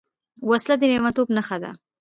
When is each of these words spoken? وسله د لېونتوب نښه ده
وسله 0.49 0.75
د 0.77 0.81
لېونتوب 0.89 1.27
نښه 1.35 1.57
ده 1.63 1.71